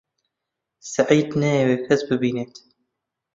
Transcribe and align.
سەعید 0.91 1.29
نایەوێت 1.41 1.81
کەس 1.87 2.01
ببینێت. 2.09 2.53